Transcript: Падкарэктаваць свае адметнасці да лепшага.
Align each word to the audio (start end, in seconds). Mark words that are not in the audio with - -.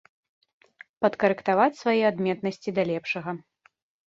Падкарэктаваць 1.05 1.77
свае 1.83 2.01
адметнасці 2.11 2.75
да 2.79 2.83
лепшага. 2.95 3.37